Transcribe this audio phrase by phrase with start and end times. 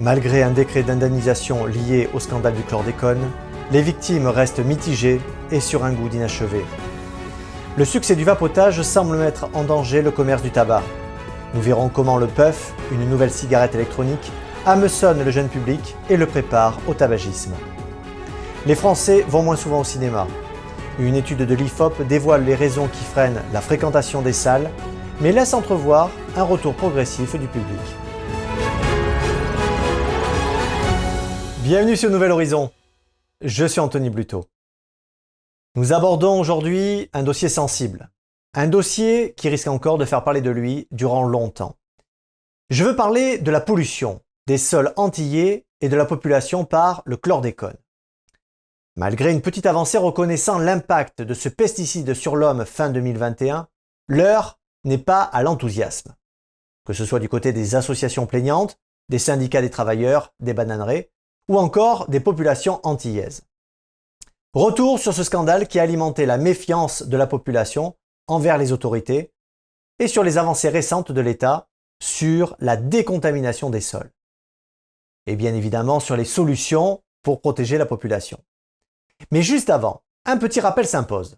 [0.00, 3.20] Malgré un décret d'indemnisation lié au scandale du chlordécone,
[3.70, 6.64] les victimes restent mitigées et sur un goût d'inachevé.
[7.76, 10.82] Le succès du vapotage semble mettre en danger le commerce du tabac.
[11.52, 14.32] Nous verrons comment le puff, une nouvelle cigarette électronique,
[14.64, 17.52] hameçonne le jeune public et le prépare au tabagisme.
[18.64, 20.26] Les Français vont moins souvent au cinéma.
[20.98, 24.70] Une étude de l'IFOP dévoile les raisons qui freinent la fréquentation des salles,
[25.20, 26.08] mais laisse entrevoir
[26.38, 27.78] un retour progressif du public.
[31.62, 32.72] Bienvenue sur Nouvel Horizon.
[33.42, 34.46] Je suis Anthony Bluto.
[35.76, 38.10] Nous abordons aujourd'hui un dossier sensible.
[38.54, 41.76] Un dossier qui risque encore de faire parler de lui durant longtemps.
[42.70, 47.18] Je veux parler de la pollution des sols antillais et de la population par le
[47.18, 47.76] chlordécone.
[48.96, 53.68] Malgré une petite avancée reconnaissant l'impact de ce pesticide sur l'homme fin 2021,
[54.08, 56.16] l'heure n'est pas à l'enthousiasme.
[56.86, 58.78] Que ce soit du côté des associations plaignantes,
[59.10, 61.10] des syndicats des travailleurs, des bananeraies,
[61.50, 63.42] ou encore des populations antillaises.
[64.54, 67.96] Retour sur ce scandale qui a alimenté la méfiance de la population
[68.28, 69.32] envers les autorités
[69.98, 71.66] et sur les avancées récentes de l'État
[72.00, 74.12] sur la décontamination des sols.
[75.26, 78.38] Et bien évidemment sur les solutions pour protéger la population.
[79.32, 81.36] Mais juste avant, un petit rappel s'impose.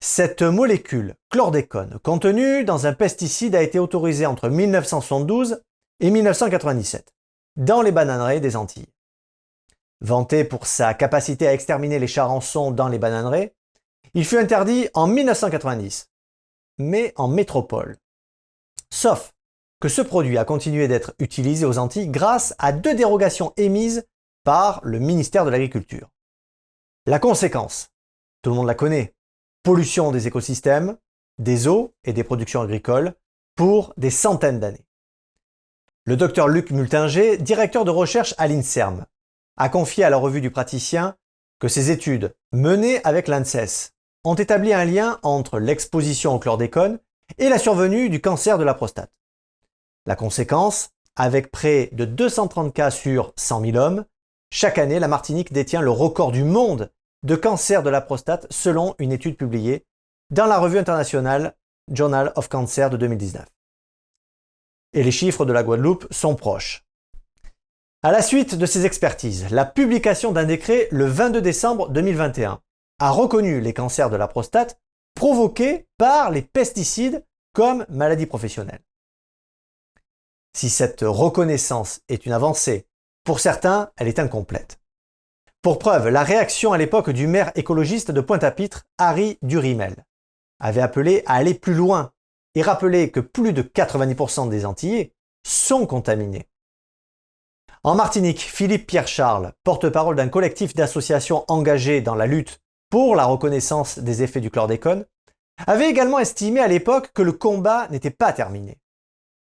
[0.00, 5.62] Cette molécule chlordécone contenue dans un pesticide a été autorisée entre 1972
[5.98, 7.12] et 1997
[7.56, 8.86] dans les bananeraies des Antilles.
[10.00, 13.54] Vanté pour sa capacité à exterminer les charançons dans les bananeraies,
[14.14, 16.10] il fut interdit en 1990,
[16.78, 17.96] mais en métropole.
[18.90, 19.34] Sauf
[19.80, 24.06] que ce produit a continué d'être utilisé aux Antilles grâce à deux dérogations émises
[24.44, 26.08] par le ministère de l'Agriculture.
[27.06, 27.90] La conséquence,
[28.42, 29.14] tout le monde la connaît,
[29.62, 30.96] pollution des écosystèmes,
[31.38, 33.14] des eaux et des productions agricoles
[33.54, 34.86] pour des centaines d'années.
[36.04, 39.04] Le docteur Luc Multinger, directeur de recherche à l'INSERM,
[39.56, 41.16] a confié à la revue du praticien
[41.58, 43.92] que ses études, menées avec l'ANSES,
[44.24, 46.98] ont établi un lien entre l'exposition au chlordécone
[47.38, 49.12] et la survenue du cancer de la prostate.
[50.04, 54.04] La conséquence, avec près de 230 cas sur 100 000 hommes,
[54.52, 56.90] chaque année, la Martinique détient le record du monde
[57.22, 59.84] de cancer de la prostate selon une étude publiée
[60.30, 61.56] dans la revue internationale
[61.90, 63.44] Journal of Cancer de 2019.
[64.92, 66.85] Et les chiffres de la Guadeloupe sont proches.
[68.06, 72.60] À la suite de ces expertises, la publication d'un décret le 22 décembre 2021
[73.00, 74.78] a reconnu les cancers de la prostate
[75.16, 78.78] provoqués par les pesticides comme maladie professionnelle.
[80.56, 82.86] Si cette reconnaissance est une avancée,
[83.24, 84.78] pour certains, elle est incomplète.
[85.60, 90.04] Pour preuve, la réaction à l'époque du maire écologiste de Pointe-à-Pitre, Harry Durimel,
[90.60, 92.12] avait appelé à aller plus loin
[92.54, 95.12] et rappelé que plus de 90% des Antillais
[95.44, 96.46] sont contaminés.
[97.86, 102.58] En Martinique, Philippe Pierre-Charles, porte-parole d'un collectif d'associations engagées dans la lutte
[102.90, 105.06] pour la reconnaissance des effets du chlordécone,
[105.68, 108.78] avait également estimé à l'époque que le combat n'était pas terminé.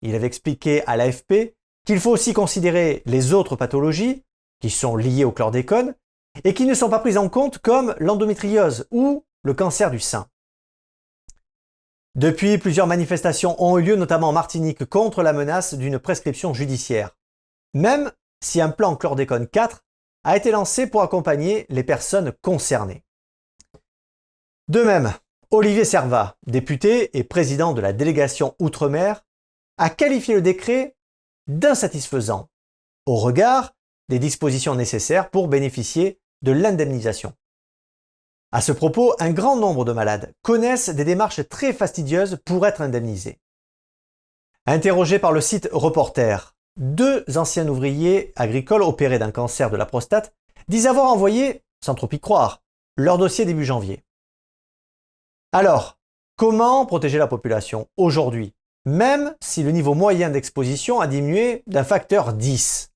[0.01, 1.55] Il avait expliqué à l'AFP
[1.85, 4.25] qu'il faut aussi considérer les autres pathologies
[4.59, 5.95] qui sont liées au chlordécone
[6.43, 10.27] et qui ne sont pas prises en compte comme l'endométriose ou le cancer du sein.
[12.15, 17.16] Depuis, plusieurs manifestations ont eu lieu, notamment en Martinique, contre la menace d'une prescription judiciaire.
[17.77, 18.11] Même
[18.43, 19.85] si un plan chlordécone 4
[20.23, 23.03] a été lancé pour accompagner les personnes concernées.
[24.67, 25.13] De même,
[25.51, 29.23] Olivier Servat, député et président de la délégation Outre-mer,
[29.77, 30.95] a qualifié le décret
[31.45, 32.49] d'insatisfaisant
[33.05, 33.75] au regard
[34.09, 37.33] des dispositions nécessaires pour bénéficier de l'indemnisation.
[38.51, 42.81] À ce propos, un grand nombre de malades connaissent des démarches très fastidieuses pour être
[42.81, 43.39] indemnisés.
[44.65, 50.33] Interrogés par le site Reporter, deux anciens ouvriers agricoles opérés d'un cancer de la prostate
[50.67, 52.61] disent avoir envoyé, sans trop y croire,
[52.95, 54.03] leur dossier début janvier.
[55.51, 55.97] Alors,
[56.35, 58.53] comment protéger la population aujourd'hui,
[58.85, 62.91] même si le niveau moyen d'exposition a diminué d'un facteur 10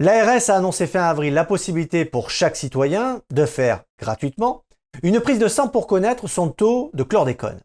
[0.00, 4.64] L'ARS a annoncé fin avril la possibilité pour chaque citoyen de faire gratuitement
[5.02, 7.60] une prise de sang pour connaître son taux de chlordécone.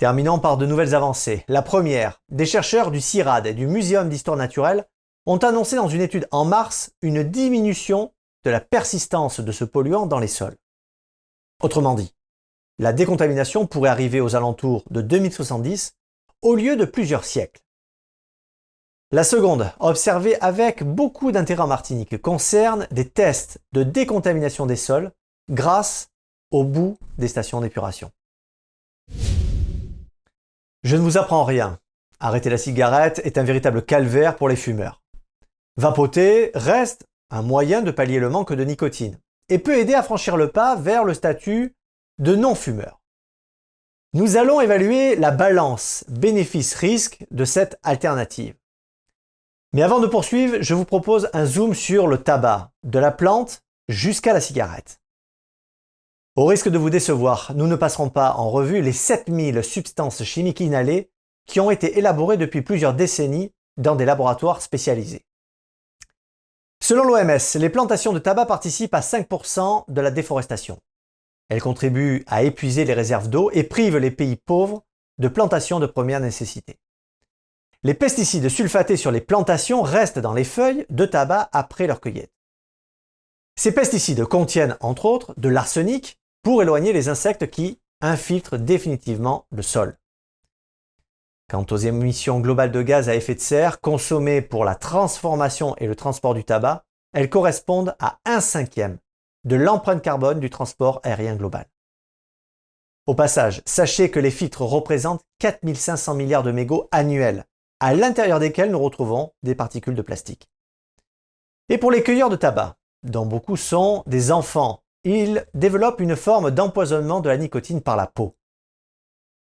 [0.00, 1.44] Terminons par de nouvelles avancées.
[1.46, 4.86] La première, des chercheurs du CIRAD et du Muséum d'histoire naturelle
[5.26, 8.10] ont annoncé dans une étude en mars une diminution
[8.46, 10.56] de la persistance de ce polluant dans les sols.
[11.62, 12.14] Autrement dit,
[12.78, 15.92] la décontamination pourrait arriver aux alentours de 2070
[16.40, 17.60] au lieu de plusieurs siècles.
[19.12, 25.12] La seconde, observée avec beaucoup d'intérêt en Martinique, concerne des tests de décontamination des sols
[25.50, 26.08] grâce
[26.50, 28.10] au bout des stations d'épuration.
[30.82, 31.78] Je ne vous apprends rien.
[32.20, 35.02] arrêter la cigarette est un véritable calvaire pour les fumeurs.
[35.76, 39.18] Vapoter reste un moyen de pallier le manque de nicotine
[39.48, 41.74] et peut aider à franchir le pas vers le statut
[42.18, 43.00] de non-fumeur.
[44.12, 48.54] Nous allons évaluer la balance bénéfice-risque de cette alternative.
[49.72, 53.62] Mais avant de poursuivre, je vous propose un zoom sur le tabac, de la plante
[53.88, 55.00] jusqu'à la cigarette.
[56.36, 60.60] Au risque de vous décevoir, nous ne passerons pas en revue les 7000 substances chimiques
[60.60, 61.10] inhalées
[61.46, 65.26] qui ont été élaborées depuis plusieurs décennies dans des laboratoires spécialisés.
[66.80, 70.78] Selon l'OMS, les plantations de tabac participent à 5% de la déforestation.
[71.48, 74.84] Elles contribuent à épuiser les réserves d'eau et privent les pays pauvres
[75.18, 76.78] de plantations de première nécessité.
[77.82, 82.32] Les pesticides sulfatés sur les plantations restent dans les feuilles de tabac après leur cueillette.
[83.56, 89.62] Ces pesticides contiennent, entre autres, de l'arsenic pour éloigner les insectes qui infiltrent définitivement le
[89.62, 89.98] sol.
[91.48, 95.86] Quant aux émissions globales de gaz à effet de serre consommées pour la transformation et
[95.86, 98.98] le transport du tabac, elles correspondent à un cinquième
[99.44, 101.66] de l'empreinte carbone du transport aérien global.
[103.06, 107.46] Au passage, sachez que les filtres représentent 4500 milliards de mégots annuels,
[107.80, 110.48] à l'intérieur desquels nous retrouvons des particules de plastique.
[111.68, 116.50] Et pour les cueilleurs de tabac, dont beaucoup sont des enfants, ils développent une forme
[116.50, 118.36] d'empoisonnement de la nicotine par la peau.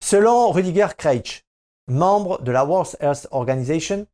[0.02, 1.44] Selon Rudiger Kreitsch,
[1.88, 4.06] membre de la World Health Organization,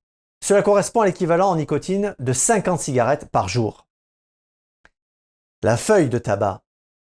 [0.43, 3.87] cela correspond à l'équivalent en nicotine de 50 cigarettes par jour.
[5.63, 6.63] La feuille de tabac,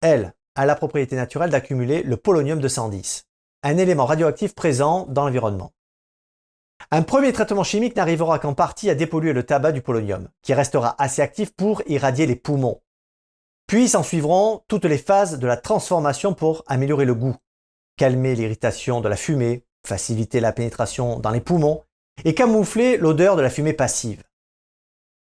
[0.00, 3.26] elle, a la propriété naturelle d'accumuler le polonium 210,
[3.62, 5.72] un élément radioactif présent dans l'environnement.
[6.90, 10.94] Un premier traitement chimique n'arrivera qu'en partie à dépolluer le tabac du polonium, qui restera
[11.02, 12.80] assez actif pour irradier les poumons.
[13.66, 17.36] Puis s'en suivront toutes les phases de la transformation pour améliorer le goût,
[17.96, 21.82] calmer l'irritation de la fumée, faciliter la pénétration dans les poumons
[22.24, 24.22] et camoufler l'odeur de la fumée passive.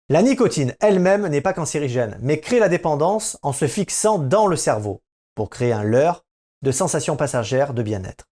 [0.09, 4.55] La nicotine elle-même n'est pas cancérigène, mais crée la dépendance en se fixant dans le
[4.55, 5.01] cerveau
[5.35, 6.25] pour créer un leurre
[6.63, 8.27] de sensations passagères de bien-être.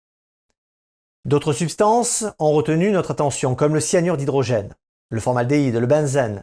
[1.25, 4.75] D'autres substances ont retenu notre attention, comme le cyanure d'hydrogène,
[5.11, 6.43] le formaldéhyde, le benzène,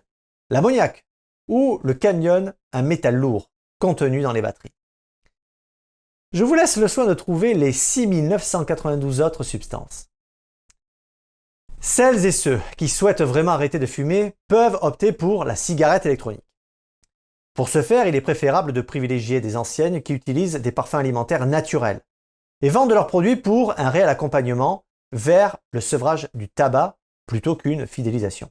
[0.49, 1.05] l'ammoniac
[1.47, 3.49] ou le camion, un métal lourd
[3.79, 4.73] contenu dans les batteries.
[6.33, 10.09] Je vous laisse le soin de trouver les 6992 autres substances.
[11.79, 16.43] Celles et ceux qui souhaitent vraiment arrêter de fumer peuvent opter pour la cigarette électronique.
[17.53, 21.45] Pour ce faire, il est préférable de privilégier des enseignes qui utilisent des parfums alimentaires
[21.45, 22.01] naturels
[22.61, 27.87] et vendent leurs produits pour un réel accompagnement vers le sevrage du tabac plutôt qu'une
[27.87, 28.49] fidélisation.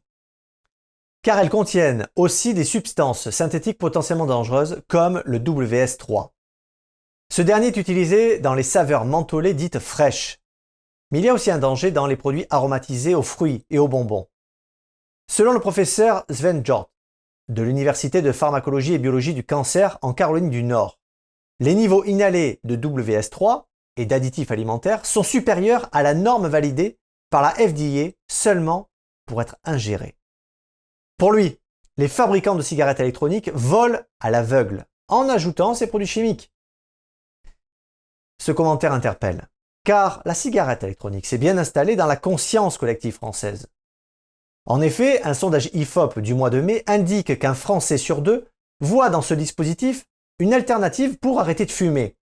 [1.24, 6.32] Car elles contiennent aussi des substances synthétiques potentiellement dangereuses comme le WS3,
[7.32, 10.42] ce dernier est utilisé dans les saveurs mentholées dites fraîches.
[11.10, 13.88] Mais il y a aussi un danger dans les produits aromatisés aux fruits et aux
[13.88, 14.28] bonbons.
[15.32, 16.90] Selon le professeur Sven Jort
[17.48, 20.98] de l'Université de pharmacologie et biologie du cancer en Caroline du Nord,
[21.58, 23.64] les niveaux inhalés de WS3
[23.96, 26.98] et d'additifs alimentaires sont supérieurs à la norme validée
[27.30, 28.90] par la FDA seulement
[29.24, 30.16] pour être ingérés.
[31.16, 31.60] Pour lui,
[31.96, 36.52] les fabricants de cigarettes électroniques volent à l'aveugle en ajoutant ces produits chimiques.
[38.42, 39.48] Ce commentaire interpelle,
[39.84, 43.68] car la cigarette électronique s'est bien installée dans la conscience collective française.
[44.66, 48.48] En effet, un sondage IFOP du mois de mai indique qu'un Français sur deux
[48.80, 50.06] voit dans ce dispositif
[50.38, 52.16] une alternative pour arrêter de fumer.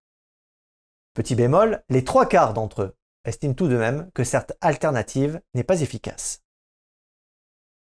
[1.15, 5.65] Petit bémol, les trois quarts d'entre eux estiment tout de même que cette alternative n'est
[5.65, 6.42] pas efficace.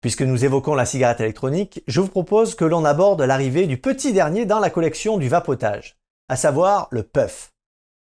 [0.05, 4.13] Puisque nous évoquons la cigarette électronique, je vous propose que l'on aborde l'arrivée du petit
[4.13, 5.97] dernier dans la collection du vapotage,
[6.29, 7.53] à savoir le puff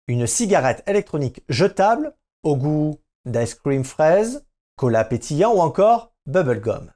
[0.06, 2.12] une cigarette électronique jetable
[2.42, 4.44] au goût d'ice cream fraise,
[4.76, 6.92] cola pétillant ou encore bubblegum.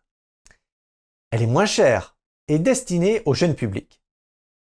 [1.30, 4.02] Elle est moins chère et destinée au jeune public.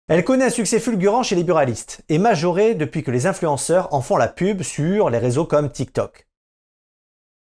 [0.07, 4.01] Elle connaît un succès fulgurant chez les buralistes et majoré depuis que les influenceurs en
[4.01, 6.29] font la pub sur les réseaux comme TikTok.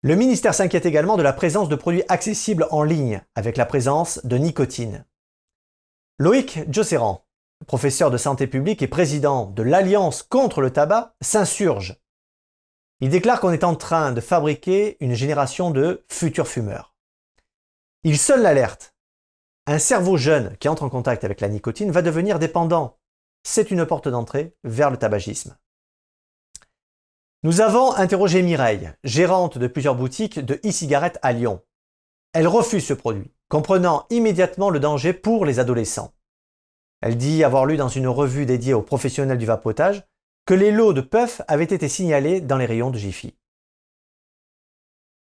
[0.02, 4.24] Le ministère s'inquiète également de la présence de produits accessibles en ligne avec la présence
[4.24, 5.04] de nicotine.
[6.18, 7.26] Loïc Josserand,
[7.66, 12.00] professeur de santé publique et président de l'Alliance contre le tabac, s'insurge.
[13.00, 16.94] Il déclare qu'on est en train de fabriquer une génération de futurs fumeurs.
[18.02, 18.94] Il sonne l'alerte.
[19.66, 22.98] Un cerveau jeune qui entre en contact avec la nicotine va devenir dépendant.
[23.42, 25.56] C'est une porte d'entrée vers le tabagisme.
[27.42, 31.62] Nous avons interrogé Mireille, gérante de plusieurs boutiques de e-cigarettes à Lyon.
[32.34, 36.12] Elle refuse ce produit, comprenant immédiatement le danger pour les adolescents.
[37.00, 40.04] Elle dit avoir lu dans une revue dédiée aux professionnels du vapotage
[40.44, 43.34] que les lots de puff avaient été signalés dans les rayons de Jiffy.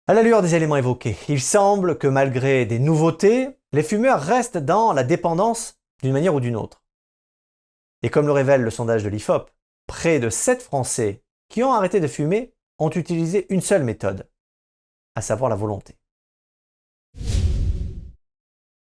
[0.08, 4.58] À la lueur des éléments évoqués, il semble que malgré des nouveautés, les fumeurs restent
[4.58, 6.84] dans la dépendance d'une manière ou d'une autre.
[8.04, 9.50] Et comme le révèle le sondage de l'IFOP,
[9.88, 14.28] près de 7 Français qui ont arrêté de fumer ont utilisé une seule méthode,
[15.16, 15.98] à savoir la volonté.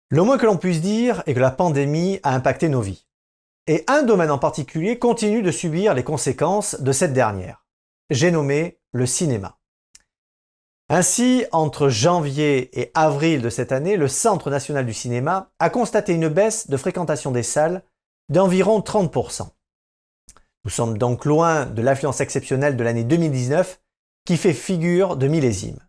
[0.10, 3.06] Le moins que l'on puisse dire est que la pandémie a impacté nos vies.
[3.68, 7.66] Et un domaine en particulier continue de subir les conséquences de cette dernière.
[8.10, 9.60] J'ai nommé le cinéma.
[10.90, 16.14] Ainsi, entre janvier et avril de cette année, le Centre national du cinéma a constaté
[16.14, 17.84] une baisse de fréquentation des salles
[18.30, 19.50] d'environ 30%.
[20.68, 23.80] Nous sommes donc loin de l'affluence exceptionnelle de l'année 2019
[24.26, 25.80] qui fait figure de millésime.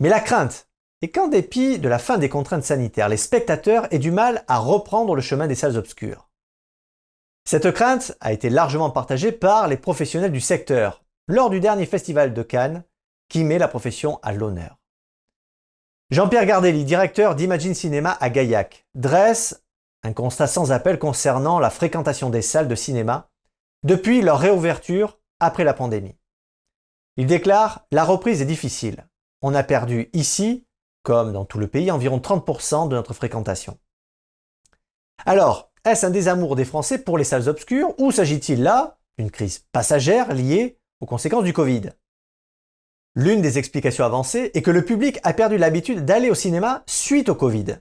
[0.00, 0.70] Mais la crainte
[1.02, 4.56] est qu'en dépit de la fin des contraintes sanitaires, les spectateurs aient du mal à
[4.56, 6.30] reprendre le chemin des salles obscures.
[7.46, 12.32] Cette crainte a été largement partagée par les professionnels du secteur lors du dernier festival
[12.32, 12.84] de Cannes
[13.28, 14.78] qui met la profession à l'honneur.
[16.10, 19.62] Jean-Pierre Gardelli, directeur d'Imagine Cinéma à Gaillac, dresse
[20.04, 23.28] un constat sans appel concernant la fréquentation des salles de cinéma
[23.84, 26.16] depuis leur réouverture après la pandémie.
[27.16, 29.06] Il déclare La reprise est difficile.
[29.42, 30.66] On a perdu ici,
[31.02, 33.78] comme dans tout le pays, environ 30% de notre fréquentation.
[35.26, 39.66] Alors, est-ce un désamour des Français pour les salles obscures ou s'agit-il là d'une crise
[39.70, 41.90] passagère liée aux conséquences du Covid?
[43.14, 47.28] L'une des explications avancées est que le public a perdu l'habitude d'aller au cinéma suite
[47.28, 47.76] au Covid.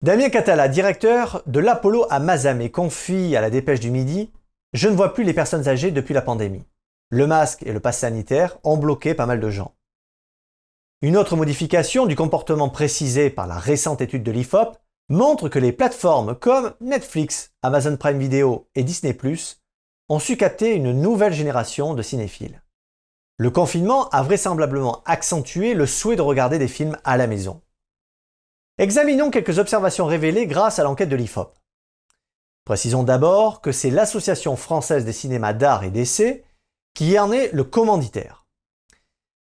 [0.00, 4.30] Damien Catala, directeur de l'Apollo à Mazamet, confie à la dépêche du midi
[4.72, 6.66] Je ne vois plus les personnes âgées depuis la pandémie.
[7.10, 9.74] Le masque et le pass sanitaire ont bloqué pas mal de gens.
[11.00, 14.76] Une autre modification du comportement précisé par la récente étude de l'IFOP
[15.08, 19.12] montre que les plateformes comme Netflix, Amazon Prime Video et Disney⁇
[20.10, 22.62] ont su capter une nouvelle génération de cinéphiles.
[23.36, 27.62] Le confinement a vraisemblablement accentué le souhait de regarder des films à la maison.
[28.78, 31.57] Examinons quelques observations révélées grâce à l'enquête de l'IFOP.
[32.68, 36.44] Précisons d'abord que c'est l'Association française des cinémas d'art et d'essai
[36.92, 38.44] qui en est le commanditaire.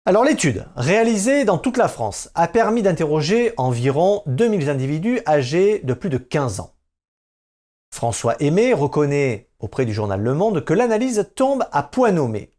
[0.06, 5.94] Alors l'étude, réalisée dans toute la France, a permis d'interroger environ 2000 individus âgés de
[5.94, 6.74] plus de 15 ans.
[7.94, 12.54] François Aimé reconnaît auprès du journal Le Monde que l'analyse tombe à point nommé.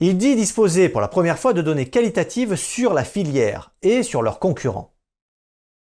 [0.00, 4.20] Il dit disposer pour la première fois de données qualitatives sur la filière et sur
[4.20, 4.96] leurs concurrents.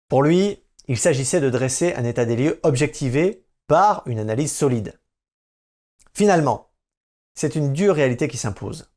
[0.09, 0.59] Pour lui,
[0.89, 4.99] il s'agissait de dresser un état des lieux objectivé par une analyse solide.
[6.13, 6.73] Finalement,
[7.37, 8.91] c'est une dure réalité qui s'impose.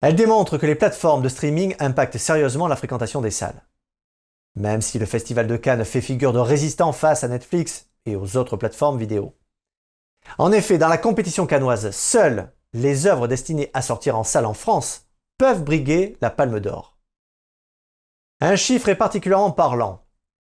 [0.00, 3.62] Elle démontre que les plateformes de streaming impactent sérieusement la fréquentation des salles.
[4.56, 8.36] Même si le Festival de Cannes fait figure de résistant face à Netflix et aux
[8.36, 9.32] autres plateformes vidéo.
[10.38, 14.54] En effet, dans la compétition cannoise, seules les œuvres destinées à sortir en salle en
[14.54, 15.06] France
[15.38, 16.98] peuvent briguer la palme d'or.
[18.40, 20.04] Un chiffre est particulièrement parlant.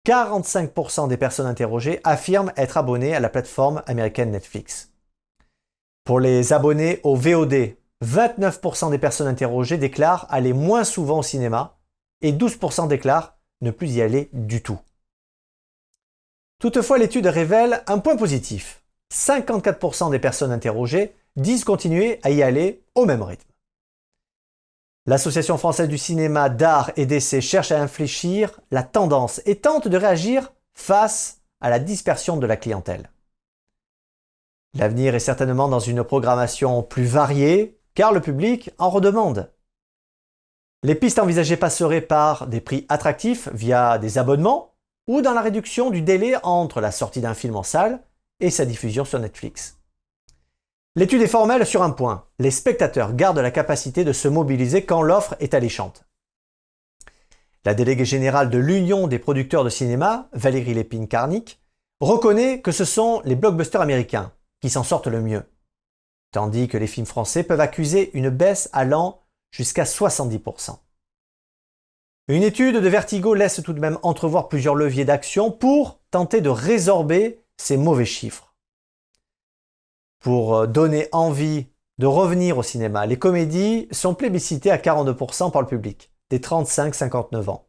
[0.06, 4.92] 45% des personnes interrogées affirment être abonnées à la plateforme américaine Netflix.
[6.04, 11.78] Pour les abonnés au VOD, 29% des personnes interrogées déclarent aller moins souvent au cinéma
[12.22, 14.80] et 12% déclarent ne plus y aller du tout.
[16.60, 18.84] Toutefois, l'étude révèle un point positif.
[19.14, 23.53] 54% des personnes interrogées disent continuer à y aller au même rythme.
[25.06, 29.98] L'Association française du cinéma d'art et d'essai cherche à infléchir la tendance et tente de
[29.98, 33.10] réagir face à la dispersion de la clientèle.
[34.76, 39.52] L'avenir est certainement dans une programmation plus variée, car le public en redemande.
[40.84, 44.74] Les pistes envisagées passeraient par des prix attractifs via des abonnements
[45.08, 48.02] ou dans la réduction du délai entre la sortie d'un film en salle
[48.40, 49.78] et sa diffusion sur Netflix.
[50.96, 52.26] L'étude est formelle sur un point.
[52.40, 56.06] Les spectateurs gardent la capacité de se mobiliser quand l'offre est alléchante.
[57.66, 61.60] La déléguée générale de l'Union des producteurs de cinéma, Valérie Lépine-Carnic,
[62.00, 65.44] reconnaît que ce sont les blockbusters américains qui s'en sortent le mieux
[66.34, 69.22] tandis que les films français peuvent accuser une baisse allant
[69.52, 70.78] jusqu'à 70%.
[72.28, 76.50] Une étude de Vertigo laisse tout de même entrevoir plusieurs leviers d'action pour tenter de
[76.50, 78.53] résorber ces mauvais chiffres.
[80.24, 85.62] Pour euh, donner envie de revenir au cinéma, les comédies sont plébiscitées à 42% par
[85.62, 87.68] le public, des 35-59 ans.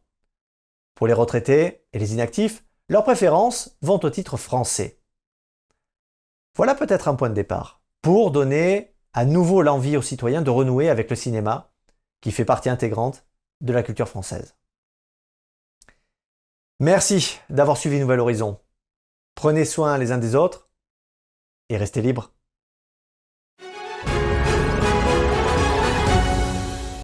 [0.95, 5.01] Pour les retraités et les inactifs, leurs préférences vont au titre français.
[6.55, 10.89] Voilà peut-être un point de départ pour donner à nouveau l'envie aux citoyens de renouer
[10.89, 11.73] avec le cinéma,
[12.21, 13.25] qui fait partie intégrante
[13.59, 14.55] de la culture française.
[16.79, 18.61] Merci d'avoir suivi Nouvel Horizon.
[19.35, 20.69] Prenez soin les uns des autres
[21.67, 22.34] et restez libres.